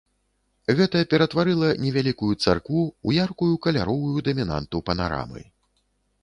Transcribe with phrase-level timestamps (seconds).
[0.77, 5.45] Гэта ператварыла невялікую царкву ў яркую каляровую дамінанту панарамы.